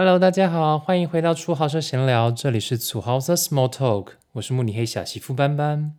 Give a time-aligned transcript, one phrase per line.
[0.00, 5.96] Hello，大家好，欢迎回到楚豪车闲聊，这里是楚豪车 Small Talk，我是慕尼黑小媳妇斑斑。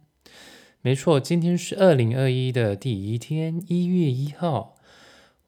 [0.79, 4.77] 没错，今天是二零二一的第一天，一月一号，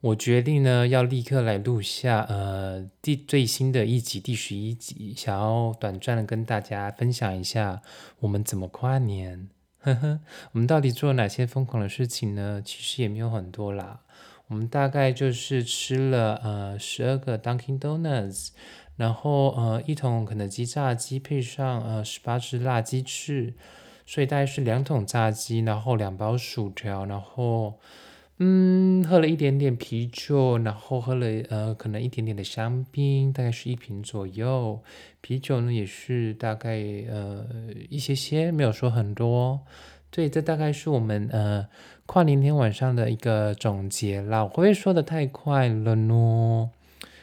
[0.01, 7.81] 我决定呢要立刻来录下呃第最新的一集第十一集，想要短暂的跟大家分享一下
[8.19, 9.47] 我们怎么跨年。
[9.79, 10.19] 呵呵，
[10.51, 12.61] 我们到底做了哪些疯狂的事情呢？
[12.63, 14.01] 其实也没有很多啦。
[14.51, 18.49] 我们大概就是吃了呃十二个 Dunkin' Donuts，
[18.97, 23.53] 然后呃一桶肯德基炸鸡配上呃十八只辣鸡翅，
[24.05, 27.79] 所以大概是两桶炸鸡，然后两包薯条，然后
[28.39, 34.83] 嗯喝了一点点啤酒，然后喝了呃可能一点点的香槟，大概是一瓶左右。
[35.21, 36.71] 啤酒呢也是大概
[37.09, 37.47] 呃
[37.89, 39.61] 一些些，没有说很多。
[40.11, 41.67] 对，这大概是我们呃
[42.05, 44.43] 跨年天晚上的一个总结啦。
[44.43, 46.69] 我会不会说的太快了呢？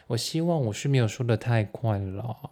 [0.07, 2.49] 我希望我是没有说的太快了。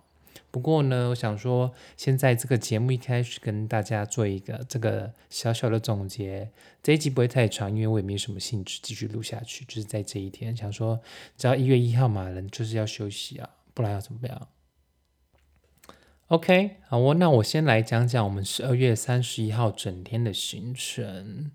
[0.52, 6.50] 不过呢，我想说，现在这个节目一开始跟大家做一个这个小小的总结。
[6.84, 9.66] 这一集不会太长，因为我也没什么兴致继续录下去。
[9.66, 11.00] 就是在这一天，想说，
[11.36, 14.48] 只要一月一号嘛，人就是要休息啊，不然要怎么样
[16.28, 21.52] ？OK，好，我那我先来讲讲我们十二月三十一号整天的行程。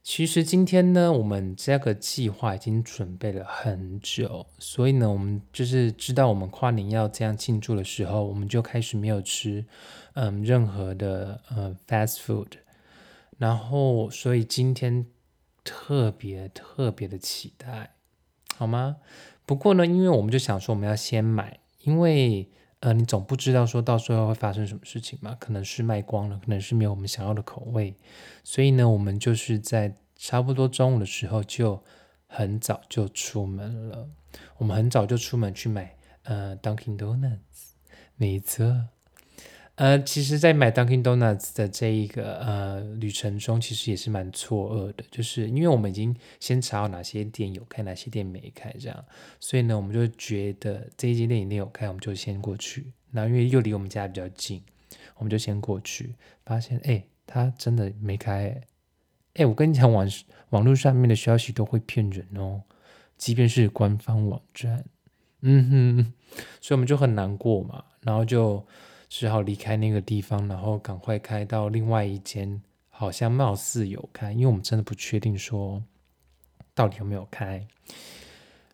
[0.00, 9.64] 其实今天呢，我们这个计划已经准备了很久，所以呢，我们就是知道我们跨年要这样庆祝的时候，我们就开始没有吃
[10.14, 12.52] 嗯任何的呃 fast food，
[13.38, 15.04] 然后所以今天
[15.64, 17.96] 特别特别的期待，
[18.56, 18.98] 好吗？
[19.44, 22.48] 不过呢，因为我们就想说我们要先买，因为。
[22.86, 25.36] 呃，你总不知道说到时候会发生什么事情嘛？
[25.40, 27.96] 可能是卖光了，可能是没有我们想要的口味，
[28.44, 31.82] 所以呢，我们就是在差不多中午的时候就
[32.28, 34.08] 很早就出门了。
[34.58, 37.72] 我们很早就出门去买呃 Dunkin Donuts，
[38.14, 38.86] 没错。
[39.76, 49.04] 呃，其实，在买 Dunkin Donuts 的这一个呃旅程中，其实也是蛮错愕的，就是因为我们已经先查好哪些店有开，哪些店没开，这样，
[49.38, 52.90] 所以呢，我们就觉得这一间店一定有开，我们就先过去。
[53.10, 54.62] 那因为又离我们家比较近，
[55.16, 56.14] 我们就先过去，
[56.46, 58.58] 发现哎，它真的没开。
[59.34, 60.10] 哎，我跟你讲，网
[60.48, 62.62] 网络上面的消息都会骗人哦，
[63.18, 64.86] 即便是官方网站，
[65.42, 66.12] 嗯哼，
[66.62, 68.66] 所以我们就很难过嘛，然后就。
[69.08, 75.82] 只好离开那个地方，然后赶快开到另外一间，好像貌似有开，因为我们真的不确定说
[76.74, 77.66] 到底有没有开。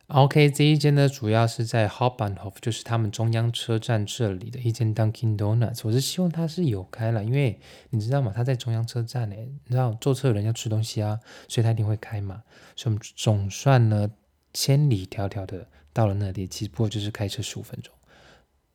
[0.09, 5.81] OK，这一间呢，主要是在 Hauptbahnhof，就是他们中央车站这里的一间 Dunkin Donuts。
[5.85, 8.31] 我是希望它是有开了，因为你知道吗？
[8.35, 11.19] 它在中央车站诶，你知道坐车的人要吃东西啊，
[11.49, 12.43] 所以它一定会开嘛。
[12.77, 14.11] 所以我们总算呢，
[14.53, 17.95] 千里迢迢的到了那里，其实不过就是开车十五分钟。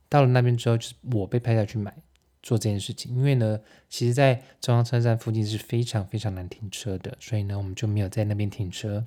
[0.09, 1.93] 到了那边之后，就是我被派下去买
[2.41, 3.59] 做这件事情，因为呢，
[3.89, 9.05] 其实，在中央车站附近是非常非常难停车的，所以呢，我们就没有在那边停车，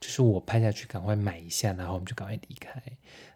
[0.00, 2.80] 就是我派下去赶快买一下，然后我们就赶快离开。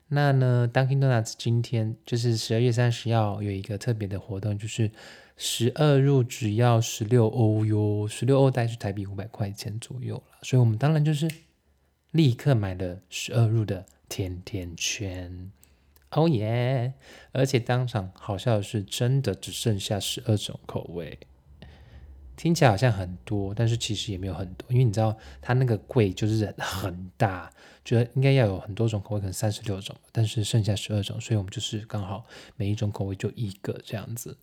[0.08, 4.90] 那呢，Dunkin Donuts 今天就是十二月三十号有一个特别的活动，就是
[5.38, 11.28] 十二入只要十六欧哟，十六欧大概是台币五百块钱左右了，所以我们当然就是
[12.10, 15.50] 立刻买了十二入的甜甜圈。
[16.12, 16.92] 哦耶！
[17.32, 21.18] 而且当场好笑的是，真的只剩下十二种口味，
[22.36, 27.50] 听起来好像很多，但是其实也没有很多，因为你知道它那个柜就是很大，
[27.84, 34.36] 觉得应该要有很多种口味，可能三十六种，但是剩下十二种，所以我们就是刚好每一种口味就一个这样子。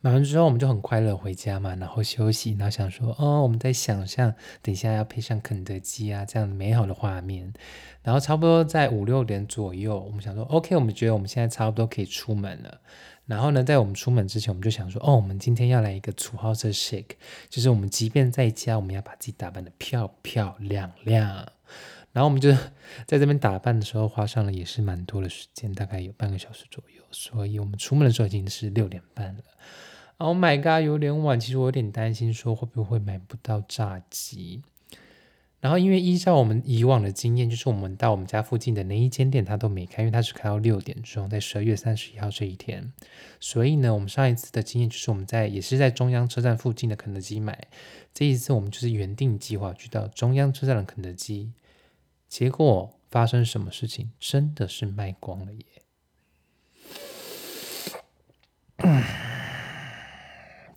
[0.00, 4.32] 买完之后，我们就很快乐回家嘛，然后休息，然后想说，哦，我们在想象
[4.62, 7.52] 等一下要配上肯德基啊这样美好的画面，
[8.02, 12.80] 然后差不多在五六点左右，我们想说，OK，我们觉得我们现在差不多可以出门了。
[13.26, 17.16] 然后呢，在我们出门之前，我们就想说，哦，我们今天要来一个土豪色 shake，
[17.50, 21.26] 就是我们即便在家，我们要把自己打扮的漂漂亮亮。
[22.12, 22.50] 然后我们就
[23.04, 27.02] 在这边打扮的时候，花上了也是蛮多的时间，大概有半个小时左右。
[27.10, 29.42] 所以我们出门的时候已经是六点半了。
[30.18, 31.38] Oh my god，有点晚。
[31.38, 34.62] 其实我有点担心，说会不会买不到炸鸡。
[35.60, 42.92] 然后因为依照我们以往的经验，就是我们到我们家附近的那一间店，它都没开，因为它只开到六点钟，在十二月三十一号这一天。
[43.38, 47.68] 所以呢，我们上一次的经验就是我们在也是在中央车站附近的肯德基买。
[48.12, 51.52] 这一次我们就是原定计划去到中央车站的肯德基，
[52.28, 54.10] 结果发生什么事情？
[54.18, 55.64] 真的是卖光了耶！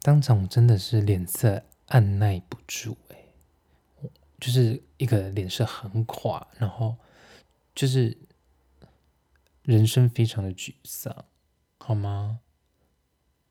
[0.01, 3.18] 当场真的是脸色按耐不住哎，
[4.39, 6.95] 就是一个脸色很垮，然后
[7.75, 8.18] 就是
[9.63, 11.25] 人生非常的沮丧，
[11.77, 12.39] 好吗？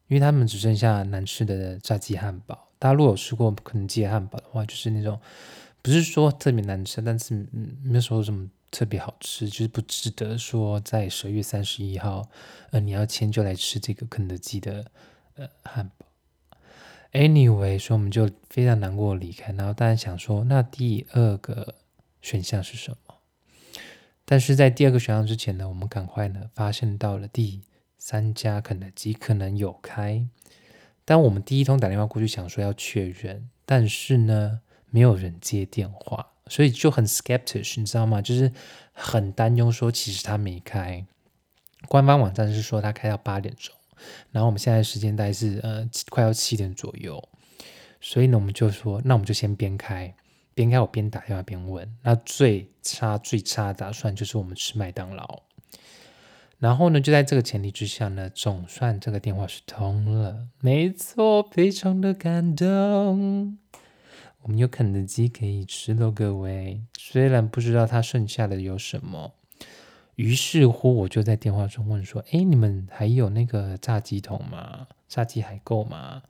[0.08, 2.68] 因为他们只剩下难吃的炸鸡汉堡。
[2.80, 5.20] 大家如果有吃过肯德基汉堡的话，就是那种
[5.82, 12.28] 不是说特别难吃，但是嗯没有说什么特别好吃，就是不值得说在十二月三十一号，
[12.72, 14.90] 呃，你要迁就来吃这个肯德基的
[15.36, 16.06] 呃汉堡。
[17.12, 19.52] Anyway，所以我们就非常难过离开。
[19.52, 21.74] 然后大家想说，那第二个
[22.22, 23.14] 选项是什么？
[24.24, 27.62] 但是在第二个选项之前呢，我们赶快呢发现到了第
[27.98, 30.24] 三家肯德基可能有开。
[31.04, 34.60] 但我们第一通打电话过去想说要确认，但是呢
[34.90, 38.22] 没有人接电话，所以就很 skeptic，你知道吗？
[38.22, 38.52] 就是
[38.92, 41.04] 很担忧说其实他没开。
[41.88, 43.74] 官方网站是说他开到八点钟。
[44.30, 47.22] 然后我们现在时间大概是呃快要七点左右，
[48.00, 50.14] 所以呢我们就说，那我们就先边开
[50.54, 51.88] 边开，我边打电话边问。
[52.02, 55.42] 那最差最差的打算就是我们吃麦当劳。
[56.58, 63.56] 然后呢就在这个前提之下呢，总算这个电话是通了，没错，非常的感动。
[64.42, 66.82] 我们有肯德基可以吃了，各位。
[66.98, 69.34] 虽然不知道它剩下的有什么。
[70.20, 74.86] 于是乎，我就在电话中问说：“哎，你们还有那个炸鸡桶吗？
[75.08, 76.22] 炸鸡还够吗？”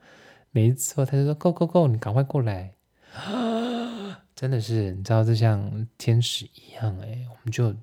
[0.53, 2.75] 没错，他就说：“够够够，你赶快过来。
[4.37, 7.75] ”，真的是，你知道，这像天使一样哎，我们就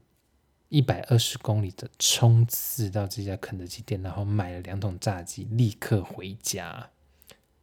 [0.69, 6.89] 一百二十公里的冲刺到这家肯德基店，然后买了两桶炸鸡，立刻回家，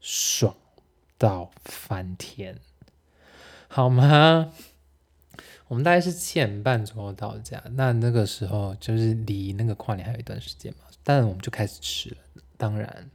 [0.00, 0.54] 爽
[1.16, 2.58] 到翻天，
[3.68, 4.52] 好吗？
[5.74, 12.16] 我们大概是七点半左右到家，那那个时候就是离那个跨年还有一段时间嘛，但我们就开始吃了。
[12.56, 13.10] 当然，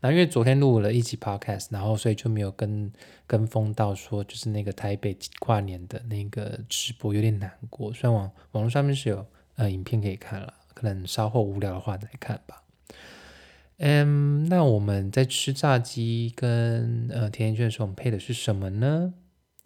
[0.00, 2.92] 那因为昨天录了一集 podcast，然后所以就没有跟
[3.26, 7.90] 跟风到说就是那个台北跨年的那个直播有点难过。
[7.90, 12.62] 虽然网网络上面是有呃影片可以看了，可能稍后无聊的话再看吧。
[13.78, 19.14] 嗯，那我们在吃炸鸡跟呃甜甜圈的时候，我们配的是什么呢？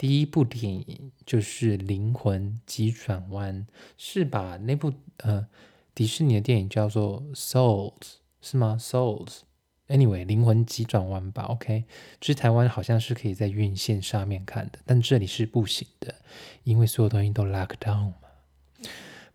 [0.01, 3.67] 第一部电影就是《灵魂急转弯》，
[3.99, 5.45] 是把那部呃
[5.93, 7.93] 迪士尼的电影叫做《Souls》
[8.41, 11.43] 是吗？Souls，Anyway，《灵魂急转弯》吧。
[11.43, 11.83] OK，
[12.19, 16.15] 这台湾好像是可以在院线上面看的，但这里是不行的，
[16.63, 18.30] 因为所有东西都 lock down 嘛。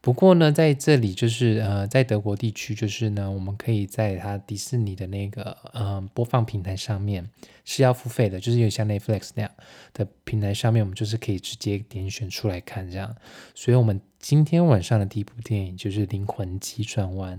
[0.06, 7.28] 不过呢，在这里就是呃，在德国地区，就是呢，我们可以在它迪士尼的那个呃播放平台上面
[7.64, 9.50] 是要付费的，就是有像 Netflix 那样
[9.92, 13.16] 的平台上面，我们就是可以直接点选出来看这样。
[13.52, 17.38] 所以，我们今天晚上的第一部电影就是《灵魂急转弯》。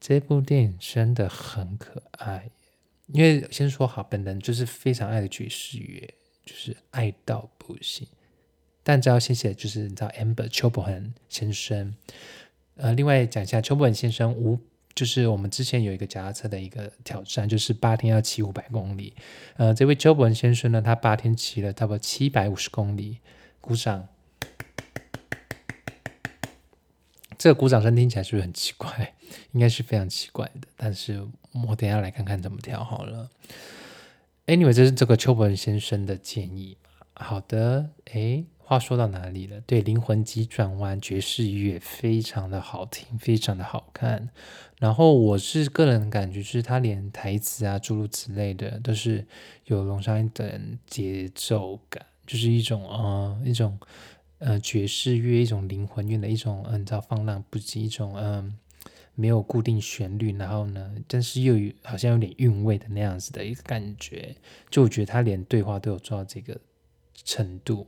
[0.00, 2.48] 这部电影真的很可爱，
[3.08, 6.14] 因为先说好，本人就是非常爱的爵士乐，
[6.46, 8.08] 就是爱到不行。
[8.84, 11.96] 但只要谢谢，就是你知道 Amber 邱伯恒先生，
[12.76, 14.60] 呃，另外讲一下邱伯恒先生五，
[14.94, 19.14] 就是我们之前有一个脚踏车的一个挑战，就是八天要骑五百公里，
[19.56, 23.18] 呃，这位邱伯恒先生呢，他八天骑了差不多七百五十公里，
[23.60, 24.06] 鼓掌。
[27.36, 29.14] 这个鼓掌声听起来是不是很奇怪？
[29.52, 31.26] 应该是非常奇怪的，但是
[31.68, 33.28] 我等下来看看怎么调好了。
[34.46, 36.76] Anyway，这是这个邱伯恒先生的建议。
[37.14, 38.44] 好的，诶。
[38.66, 39.60] 话说到哪里了？
[39.66, 44.30] 对，灵魂急转弯爵士乐非常的好听，非常的好看。
[44.78, 49.26] 然后我是个人感觉，就是他连台词啊诸如此类的，都是
[49.66, 53.78] 有龙上一等节奏感，就是一种呃一种
[54.38, 58.56] 呃爵士乐一种灵魂乐的一种嗯，叫放浪不羁，一种嗯
[59.14, 64.34] 没有固定旋律，然后呢，但是又有好像有点韵味的那样子的一个感觉。
[64.70, 66.58] 就我觉得他连对话都有做到这个
[67.24, 67.86] 程度。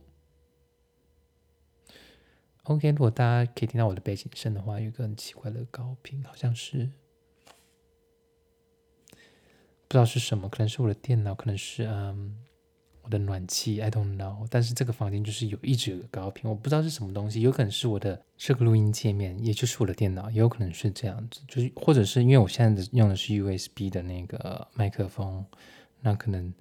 [2.67, 6.89] OK，如果大家可以听到我的背景声的话，有一个很奇怪的高频，好像是
[9.87, 12.35] 不知道是什么，可能是我的电脑，可能是嗯
[13.03, 14.45] 我的暖气，I don't know。
[14.49, 25.45] 但是这个房间就是有一直有个高频，我不知道是什么东西，有可能是我的这个录音界面，也就是我的电脑，也有可能是这样子，就是或者是因为我现在的用的是 USB 的那个麦克风，
[26.01, 26.53] 那可能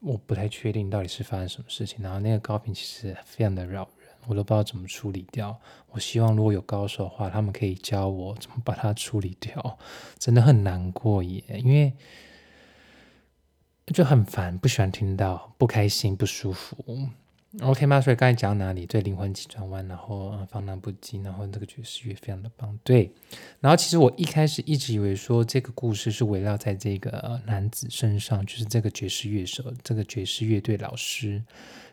[0.00, 2.02] 我不太确定到底是发生什么事情。
[2.02, 3.86] 然后那个高频其实非常的扰。
[4.28, 5.60] 我都不知道怎么处理掉。
[5.90, 9.78] 我希望如果有高手的话，他们可以教我怎么把它处理掉。
[10.18, 11.92] 真的很难过耶，因为
[13.86, 16.76] 就很烦，不喜欢听到，不开心，不舒服。
[17.60, 18.00] OK 吗？
[18.00, 18.84] 所以刚才讲到哪里？
[18.86, 22.76] 对，灵魂急转弯，然后放浪不羁，然后这个爵士乐非常的棒。
[22.82, 23.12] 对，
[23.60, 31.44] 然后其实我一开始一直以为说这个故事是围绕在这个男子身上，就是这个爵士乐手，这个爵士乐队老师。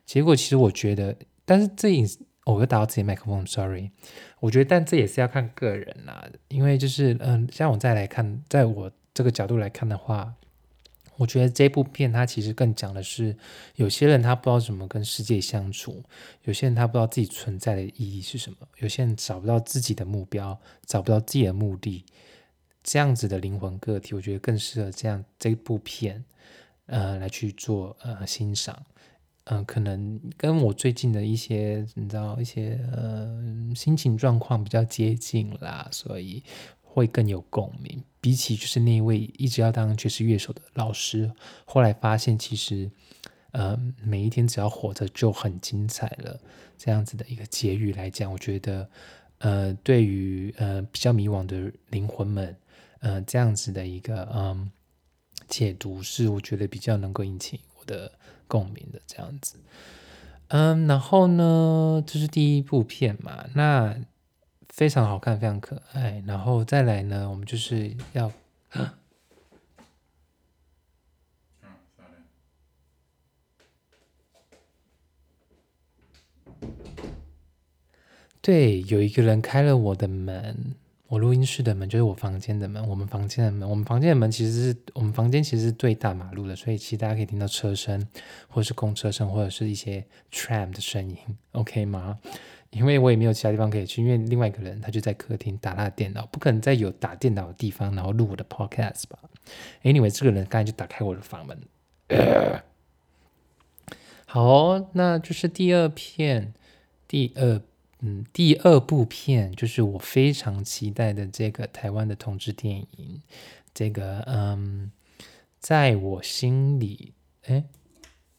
[0.05, 1.15] 结果其实我觉得。
[1.51, 2.05] 但是这影，
[2.46, 3.91] 哦，我又打到自己麦克风，sorry。
[4.39, 10.34] 我觉得，但这也是要看个人啦，因为就是嗯，像我再来看，在我这个角度来看的话，
[11.17, 13.36] 我觉得这部片它其实更讲的是，
[13.75, 16.01] 有些人他不知道怎么跟世界相处，
[16.43, 22.05] 有些人他不知道自己存在的意义是什么，有些人找不到自己的目标，找不到自己的目的，
[22.81, 26.24] 这样子的灵魂个体，我觉得更适合这样这部片，
[26.86, 28.86] 呃，来去做呃欣赏。
[29.45, 33.27] 嗯，可能跟我最近的一些，你知道一些呃
[33.75, 36.43] 心情状况比较接近啦，所以
[36.81, 38.03] 会更有共鸣。
[38.21, 41.31] 比起就是那一位一直要当爵士乐手的老师，
[41.65, 42.89] 后来发现其实
[43.51, 46.39] 呃每一天只要活着就很精彩了，
[46.77, 48.88] 这样子的一个结语来讲，我觉得
[49.39, 52.55] 呃对于呃比较迷惘的灵魂们，
[53.00, 54.71] 呃这样子的一个嗯
[55.48, 58.12] 解读是我觉得比较能够引起我的。
[58.51, 59.55] 共鸣的这样子，
[60.50, 63.96] 嗯，然后呢，这是第一部片嘛，那
[64.67, 68.29] 非常好看，非常可爱，然后再来呢，我们就是要，
[78.41, 80.75] 对，有一个人开了我的门。
[81.11, 88.07] 我录音室的门就是我房间的门，我们房间的门，我们房间的门其实是我们房间其实是对大马路的，所以其实大家可以听到车声，
[88.47, 91.17] 或者是公车声，或者是一些 tram 的声音
[91.51, 92.17] ，OK 吗？
[92.69, 99.19] 因为我也没有其他地方可以去，因为另外一个人他就在客厅打他的电脑，不可能在有打电脑的地方然后录我的 podcast 吧
[99.83, 101.61] ？Anyway，这个人刚才就打开我的房门，
[104.25, 106.53] 好，那就是第二片，
[107.05, 107.61] 第二。
[108.01, 113.22] 嗯，第二部片就是我非常期待的这个台湾的同志电影，
[113.74, 114.91] 这个嗯，
[115.60, 117.63] 在我心里，哎，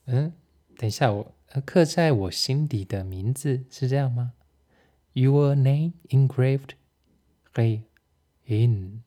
[0.07, 0.33] 嗯，
[0.77, 1.33] 等一下，我
[1.65, 4.33] 刻在我心底的名字是这样吗
[5.13, 6.71] ？Your name engraved
[7.55, 9.03] in，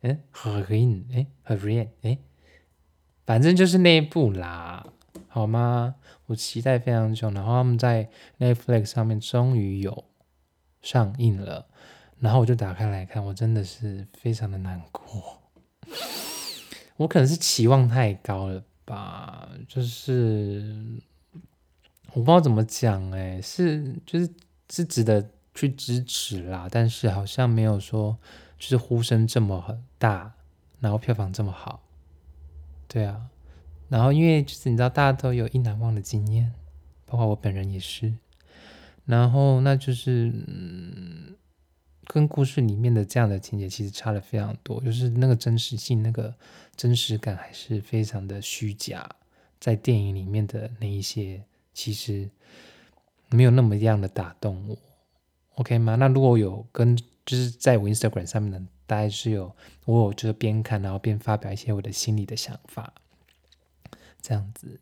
[0.00, 2.18] 嗯，in，哎，in，哎，
[3.26, 4.94] 反正就是那一部啦。
[5.32, 5.94] 好吗？
[6.26, 8.10] 我期待非常久，然后他们在
[8.40, 10.04] Netflix 上面终于有
[10.82, 11.68] 上映了，
[12.18, 15.38] 然后我就打开来看，我真的是非常的难过。
[16.96, 21.00] 我可能是期望太高了吧，就是
[22.08, 24.28] 我不知道怎么讲，哎，是就是
[24.68, 28.18] 是值得去支持啦，但是好像没有说
[28.58, 30.32] 就是呼声这么大，
[30.80, 31.80] 然后票房这么好，
[32.88, 33.28] 对啊。
[33.90, 36.50] 然后，因为就是你知道，大家都有一难忘的经验，
[37.04, 38.14] 包括我本人也是。
[39.04, 41.34] 然后，那就是嗯，
[42.06, 46.32] 跟故事里面的这样的情节其实差了非常多，就是那个真实性、那个
[46.76, 49.06] 真实感还是非常的虚假。
[49.58, 51.42] 在电影里面的那一些，
[51.74, 52.30] 其实
[53.28, 54.78] 没有那么样的打动我。
[55.56, 55.96] OK 吗？
[55.96, 59.54] 那如果有跟就是在我 Instagram 上面的，大概是有
[59.84, 62.94] 我有就是边看然后边发表一些我的心里的想法。
[64.22, 64.80] 这样子，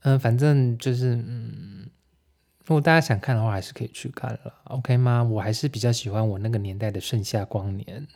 [0.00, 1.90] 嗯，反正就是，嗯，
[2.64, 5.22] 如果大家想看的话，还是可以去看了，OK 吗？
[5.22, 8.06] 我还是比较喜欢我那个年代的盛夏光年，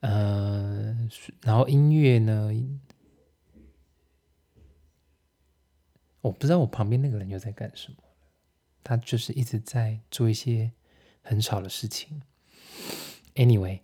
[0.00, 1.10] 嗯，
[1.42, 2.50] 然后音乐呢，
[6.20, 7.98] 我不知道我旁边那个人又在干什么，
[8.82, 10.72] 他就是一直在做一些
[11.22, 12.22] 很吵的事情。
[13.34, 13.80] Anyway，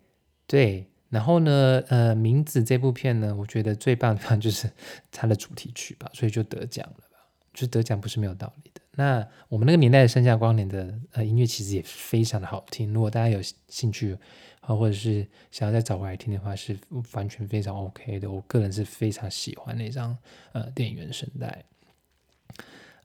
[0.47, 0.90] 对。
[1.11, 4.71] 然后呢，呃，名字这部片呢，我觉得最棒的地方就是
[5.11, 7.19] 它的主题曲吧，所以就得奖了吧，
[7.53, 8.81] 就得奖不是没有道理的。
[8.93, 14.17] 那我们那个年代的盛夏光年的呃音乐其实也非常的好听，如果大家有兴趣
[14.61, 16.79] 啊，或者是想要再找回来听的话，是
[17.13, 18.31] 完全非常 OK 的。
[18.31, 20.17] 我个人是非常喜欢那张
[20.53, 21.65] 呃电影原声带。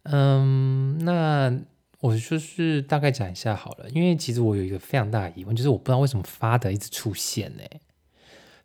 [0.04, 1.60] 嗯，那。
[2.02, 7.64] 我就是大概讲一下好了，因为其实我有一个非常大的疑问，就是我不知道为什么发的一直出现呢？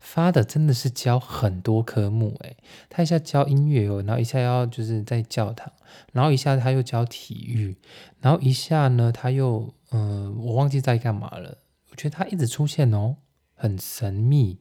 [0.00, 2.56] 发的真的是教很多科目诶，
[2.88, 5.70] 他一下教音乐哦，然后一下要就是在教堂，
[6.12, 7.76] 然后一下他又教体育，
[8.20, 11.58] 然后一下呢他又嗯，我忘记在干嘛了。
[11.90, 13.16] 我觉得他一直出现哦，
[13.54, 14.58] 很神秘。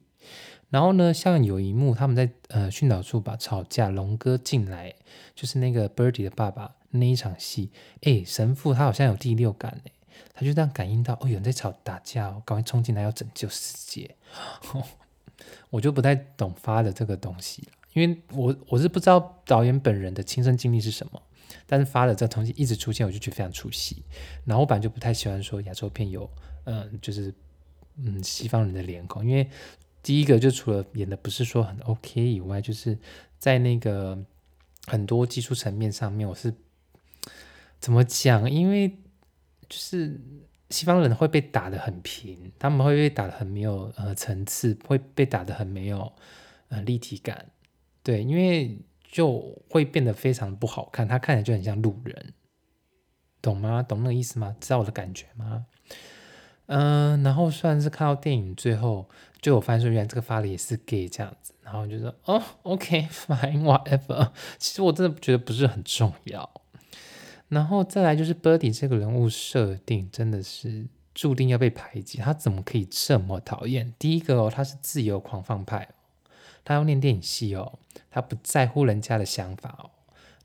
[0.68, 4.94] 然后呢，像有一幕他们在呃训导处吧吵架，龙哥进来，
[5.34, 9.92] 就是那个 Birdy 的爸爸那一场戏，哎，神父他好像有第六感哎，
[10.32, 14.14] 他就这样感应到哦有人在吵打架哦，赶快冲进来要拯救世界。
[15.70, 21.20] 我就不太懂发的这个东西因为我我是不知道导演本人的亲身经历是什么，
[21.66, 24.04] 但是发的这东西一直出现，我就觉得非常出戏。
[24.44, 26.30] 然后我本来就不太喜欢说亚洲片有
[26.64, 27.34] 嗯，就是
[27.96, 29.48] 嗯西方人的脸孔，因为
[30.02, 32.96] 第一个就除了演的不是说很 OK 以外，就是
[33.38, 34.16] 在那个
[34.86, 36.54] 很多技术层面上面，我是
[37.80, 38.48] 怎么讲？
[38.50, 38.88] 因为
[39.68, 40.20] 就是
[40.70, 46.12] 西方人会被打得很平，他们会被打得很没有呃层次，会被打得很没有
[46.68, 47.46] 呃立体感，
[48.02, 52.34] 对，因为就会变得非常不好看，他看起来就很像路人，
[53.42, 53.82] 懂吗？
[53.82, 54.54] 懂那个意思吗？
[54.60, 55.66] 知道我的感觉吗？
[56.66, 59.08] 嗯，然后算是看到电影最后，
[59.40, 66.59] 就我发现说，原来这个发的也是 gay 这样子，然后就说哦，OK fine whatever，其实我真的觉得不是很重要。
[67.50, 73.92] 然后再来就是 Birdy 这个人物设定真的是注定要被排挤，他怎么可以这么讨厌？
[73.98, 75.94] 第一个哦，他是自由狂放派哦，
[76.64, 77.78] 他要念电影系哦，
[78.08, 79.90] 他不在乎人家的想法哦，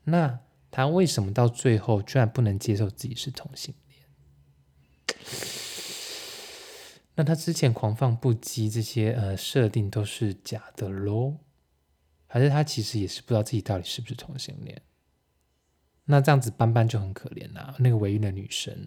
[0.04, 4.00] 那他为什么到最后居然不能接受自己是同性恋？
[7.14, 11.36] 那他之前狂放不羁这些呃设定都是假的喽？
[12.26, 14.82] 还是他其实也是不知道自己到底是不是同性恋？
[16.06, 18.86] 那这样子斑斑就很可怜啦，那个唯一的女生，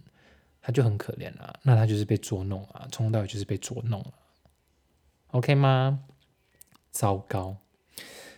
[0.61, 1.53] 她就很可怜啊。
[1.63, 4.13] 那她就是被捉弄啊，从头到尾就是被捉弄了
[5.31, 6.05] ，OK 吗？
[6.91, 7.57] 糟糕！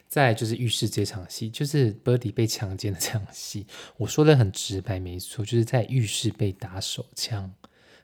[0.08, 7.54] 再就是浴室这场戏，就是 Birdy 被强奸的这场戏，我说的很直白，没错，就是在浴室被打手枪，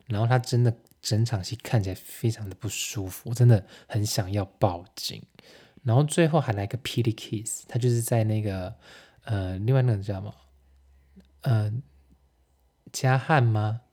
[0.06, 5.22] 然后他真的整场戏看起来非常的不舒服，我真的很想要报警。
[5.84, 8.74] 然后最后还来个 PD kiss，他就是在那个
[9.24, 10.34] 呃，另外那个叫什么？
[11.50, 11.82] 嗯，
[12.92, 13.84] 加汉吗？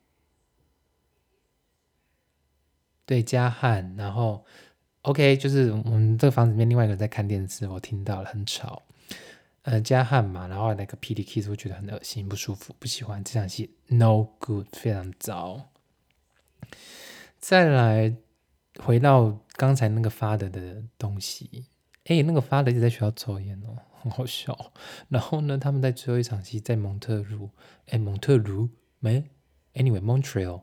[3.05, 3.95] 对，加汉。
[3.95, 4.45] 然后
[5.03, 8.83] ，OK，就是我们这个房子里面另外一个人在看电视，我听到了，很吵。
[9.61, 15.71] 呃，加汉嘛，然后那个 P D Kiss，我觉得很恶心，不舒服，不喜欢这场戏，No good，非常糟。
[17.39, 18.17] 再来
[18.83, 21.67] 回到刚才那个发的的东西，
[22.05, 23.75] 哎，那个发的一直在学校抽烟哦。
[24.01, 24.71] 很好笑，
[25.09, 27.49] 然后呢，他们在最后一场戏在蒙特卢，
[27.87, 28.69] 哎，蒙特卢
[28.99, 29.31] 没
[29.73, 30.61] ，Anyway，Montreal，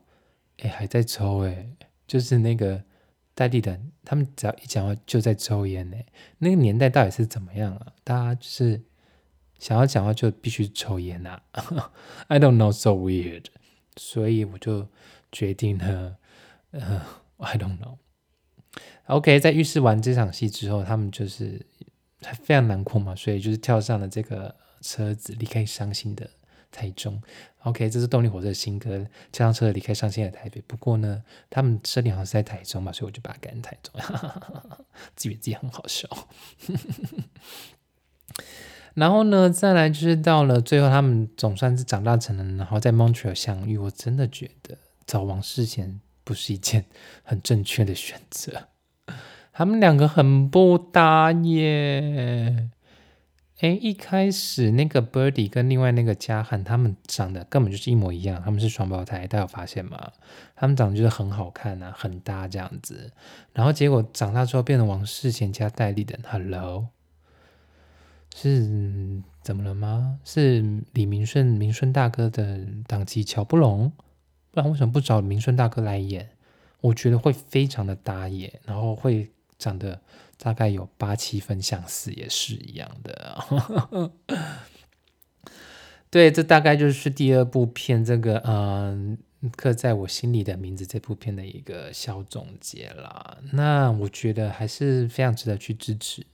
[0.59, 1.67] 哎，还在抽，哎，
[2.07, 2.85] 就是那个
[3.35, 6.05] 代理人，他们只要一讲话就在抽烟，哎，
[6.37, 7.93] 那个年代到底是怎么样啊？
[8.05, 8.81] 大家就是
[9.59, 11.43] 想要讲话就必须抽烟啊
[12.29, 13.47] ？I don't know，so weird，
[13.97, 14.87] 所以我就
[15.33, 16.15] 决定了，
[16.71, 17.01] 呃
[17.39, 17.97] ，I don't know。
[19.07, 21.65] OK，在浴室完这场戏之后，他们就是。
[22.41, 26.29] 非常难过嘛，所以就是跳上了这个车子，离开伤心的
[26.71, 27.21] 台中。
[27.63, 30.61] OK，这是动力火车的新歌，跳上车离开伤心的台北。
[30.65, 33.93] 不过呢，他们设定好像是在台中嘛，所以我就把它改成台中，
[35.17, 36.07] 自己自己很好笑。
[38.93, 43.77] 然后呢，再来就是到了最后，他们总算是长大成人，然后在 Montreal 相遇。
[43.77, 46.85] 我真的觉得早亡世贤不是一件
[47.23, 48.69] 很正确的选择。
[49.53, 52.69] 他们两个很不搭耶！
[53.59, 60.11] 哎，一开始那个 Birdy 跟另外那个嘉汉，他们长得根本就是一模一样，他们是双胞胎，大家有发现吗？
[60.55, 63.11] 他们长得就是很好看啊，很搭这样子。
[63.53, 66.87] 然后结果长大之后变成王世贤加戴立的，Hello，
[68.35, 70.19] 是怎么了吗？
[70.25, 73.93] 是李明顺明顺大哥的档期瞧不拢，
[74.53, 76.29] 不然为什么不找明顺大哥来演？
[76.79, 79.29] 我觉得会非常的搭耶，然后会。
[79.59, 80.01] 长得
[80.37, 84.11] 大概有八七分相似，也是一样的。
[86.09, 89.17] 对，这大概就是第二部片这个嗯
[89.55, 93.37] 刻在我心里的名字这部片的一个小总结啦。
[93.53, 96.25] 那我觉得还是非常值得去支持。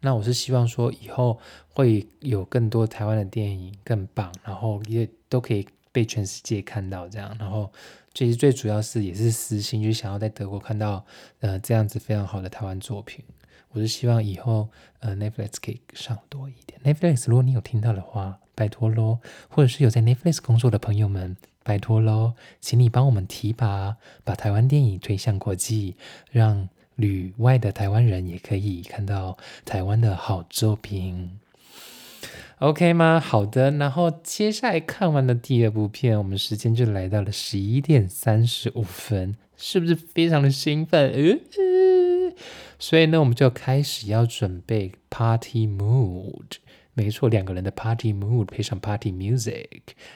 [0.00, 1.38] 那我是希望说以后
[1.68, 5.66] 会有更多台湾的电影更棒，然后也都可以
[5.98, 7.72] 被全世界看到这样，然后。
[8.14, 11.04] 其实最主要是也是私心，就想要在德国看到
[11.38, 13.24] 呃这样子非常好的台湾作品。
[13.68, 16.80] 我是希望以后呃 Netflix 可以上多一点。
[16.82, 25.94] Netflix 如果你有听到的话，拜托喽，或者是有在 Netflix 工作的朋友们，拜托喽，请你帮我们提拔，把台湾电影推向国际，
[26.32, 31.38] 让旅外的台湾人也可以看到台湾的好作品。
[32.60, 33.20] OK 吗？
[33.20, 41.08] 好的，然后接下来看完了第二部片，我们时间就来到了十一点三十五分，是不是非常的兴奋？
[41.12, 42.34] 呃，
[42.80, 46.56] 所以呢，我们就开始要准备 Party Mood。
[46.94, 49.68] 没错，两个人的 Party Mood 配上 Party Music，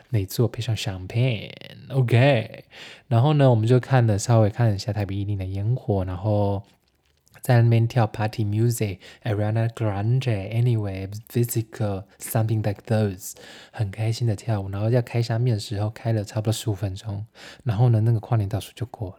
[0.09, 1.53] 没错，配上 Champagne。
[1.91, 2.65] OK，
[3.07, 6.65] 然后呢，我们就看了稍微看了一下台北一零的烟火，然后。
[7.43, 13.35] 在那边跳 party music，Ariana Grande，Anyway，physical，something like those，
[13.73, 14.71] 很开心的跳舞。
[14.71, 17.27] 然后要开香槟的时候，开了差不多十五分钟。
[17.65, 19.17] 然后呢，那个跨年倒数就过了。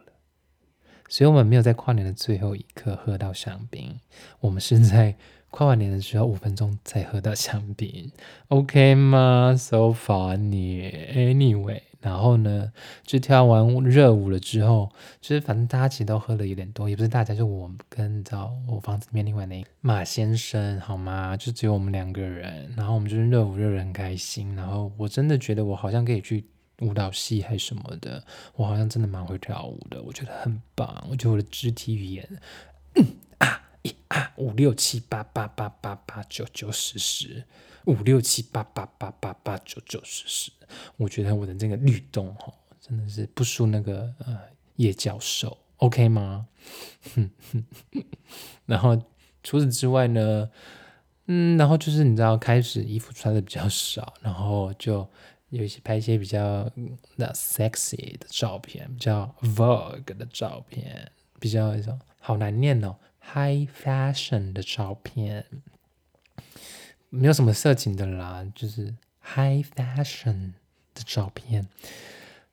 [1.08, 4.00] 所以我们没有在跨年的最后一刻喝到香槟，
[4.40, 5.14] 我们是在
[5.50, 8.10] 跨完年的时候五分钟才喝到香槟。
[8.48, 11.82] OK 吗？So funny，Anyway。
[12.04, 12.70] 然后呢，
[13.02, 21.34] 就跳完热舞了之后，就是反正大家其实都喝的有点多，也不是大家，就我跟你知道我房子里面另外那马先生，好吗？
[21.34, 26.44] 就只有我们两个人，然后我们就是热舞热得很开心，然后我真的觉得我好像可以去
[26.80, 28.22] 舞蹈系还是什么的，
[28.54, 32.28] 我好像真的蛮会跳舞的，我觉得很棒，我觉得我的肢体语言，
[32.96, 33.06] 嗯
[33.38, 37.44] 啊一啊五六七八八八八八九九十十。
[37.86, 40.50] 五六七八八八八八九九十十，
[40.96, 44.38] 我觉得我的这个律动哈，真的是不输那个呃
[44.76, 46.48] 叶教授，OK 吗？
[48.66, 49.00] 然后
[49.42, 50.50] 除此之外呢，
[51.26, 55.06] 嗯，然后就是你知道，开始衣服穿的比较少，然后就
[55.50, 56.70] 有一些拍一些比较
[57.16, 65.44] 那 sexy 的照片，比较 vogue 的照片，比较一种好难念哦，high fashion 的照片。
[67.14, 70.52] 没有什么色情的啦，就是 high fashion
[70.92, 71.68] 的照片。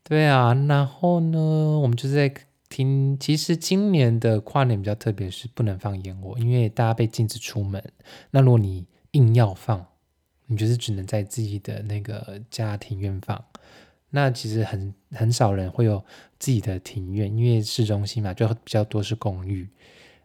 [0.04, 1.40] 对啊，然后呢，
[1.80, 2.34] 我们就是在
[2.70, 3.18] 听。
[3.20, 7.84] 其实今年的跨年比较特别，是不能放烟火，因为大家被禁止出门。
[8.30, 9.86] 那如果你硬要放，
[10.46, 13.44] 你就是只能在自己的那个家庭院放。
[14.10, 16.04] 那其实很很少人会有
[16.38, 19.68] 自己的庭院，因为市中心嘛，就比较多是公寓。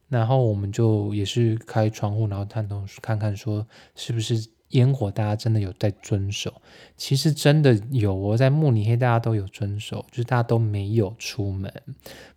[0.09, 3.67] 然后我们就也是开窗户，然后探头看看，说
[3.97, 6.63] 是不是烟火，大家真的有在遵守。
[6.97, 11.73] 其实真的有哦，在慕尼黑大家都有遵守，就是大家都没有出门。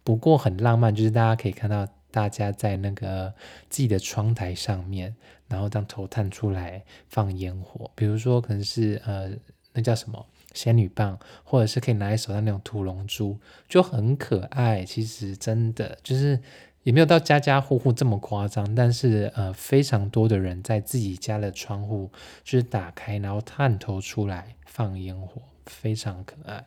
[0.04, 3.32] 不过很浪漫，就是大家可以看到大家在那个
[3.70, 5.16] 自己的窗台上面，
[5.48, 7.92] 然后当头探出来放烟火。
[7.94, 9.30] 比如说可能是呃，
[9.74, 14.84] 那叫什么仙女棒，或者是可以拿在手上那种土龙珠，就很可爱。
[14.84, 16.40] 其实真的就是。
[16.84, 22.12] 也没有到家家户户这么夸张，但是呃，非常多的人在自己家的窗户
[22.44, 26.65] 就是打开，然后探头出来放烟火，非常可爱。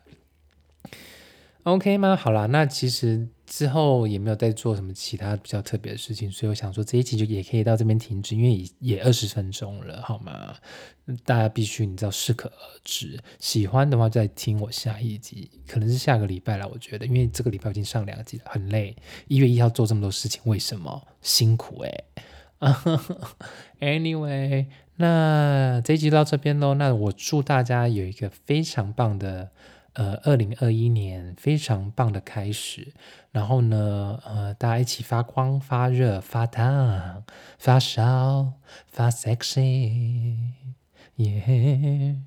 [1.63, 2.15] OK 吗？
[2.15, 10.55] 好啦，那其实之后也没有再做什么其他比较特别的事情，所以我想说这一集就也可以到这边停止，因为也也二十分钟了，好吗？
[11.25, 18.95] 大家必须你知道适可而止，喜欢的话再听我下一集，可能是下个礼拜了，我觉得，因为这个礼拜已经上两集了，很累。
[19.27, 22.05] 一月一号做这么多事情，为什么辛苦诶、
[22.59, 22.83] 啊，
[23.81, 29.51] Anyway，那这一集到这边喽，那我祝大家有一个非常棒的。
[29.93, 32.93] 呃，二零二一年非常棒的开始，
[33.31, 37.23] 然后呢，呃，大家一起发光、发热、发烫、
[37.59, 38.53] 发烧、
[38.87, 40.35] 发 sexy，
[41.17, 42.17] 耶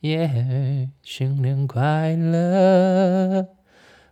[0.00, 3.48] 耶，新年快乐，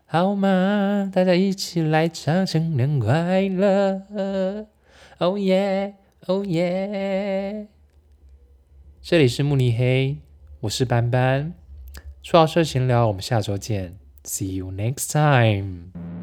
[0.05, 1.11] 好吗？
[1.11, 4.67] 大家一起来唱新年快乐
[5.17, 7.69] ，Oh yeah，Oh yeah，
[9.01, 10.19] 这里是慕尼黑，
[10.61, 11.55] 我是班班。
[12.31, 16.18] 说好说闲聊，我们下周见，See you next time。